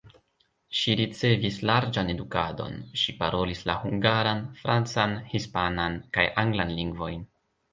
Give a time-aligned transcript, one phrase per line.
[0.77, 7.25] Ŝi ricevis larĝan edukadon, ŝi parolis la hungaran, francan, hispanan kaj anglan lingvojn.